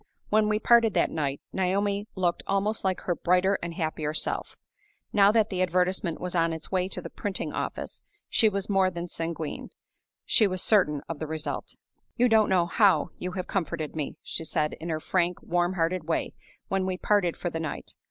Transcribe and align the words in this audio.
When 0.29 0.49
we 0.49 0.57
parted 0.57 0.95
that 0.95 1.11
night, 1.11 1.41
Naomi 1.53 2.07
looked 2.15 2.41
almost 2.47 2.83
like 2.83 3.01
her 3.01 3.13
brighter 3.13 3.59
and 3.61 3.75
happier 3.75 4.15
self. 4.15 4.57
Now 5.13 5.31
that 5.31 5.51
the 5.51 5.61
advertisement 5.61 6.19
was 6.19 6.33
on 6.33 6.53
its 6.53 6.71
way 6.71 6.87
to 6.87 7.03
the 7.03 7.09
printing 7.11 7.53
office, 7.53 8.01
she 8.27 8.49
was 8.49 8.67
more 8.67 8.89
than 8.89 9.07
sanguine: 9.07 9.69
she 10.25 10.47
was 10.47 10.63
certain 10.63 11.03
of 11.07 11.19
the 11.19 11.27
result. 11.27 11.75
"You 12.17 12.27
don't 12.29 12.49
know 12.49 12.65
how 12.65 13.11
you 13.17 13.33
have 13.33 13.45
comforted 13.45 13.95
me," 13.95 14.17
she 14.23 14.43
said, 14.43 14.73
in 14.79 14.89
her 14.89 14.99
frank, 14.99 15.43
warm 15.43 15.73
hearted 15.75 16.05
way, 16.05 16.33
when 16.67 16.87
we 16.87 16.97
parted 16.97 17.37
for 17.37 17.51
the 17.51 17.59
night. 17.59 17.93